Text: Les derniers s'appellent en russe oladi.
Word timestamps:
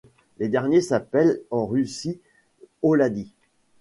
Les 0.39 0.49
derniers 0.49 0.81
s'appellent 0.81 1.39
en 1.51 1.67
russe 1.67 2.07
oladi. 2.81 3.31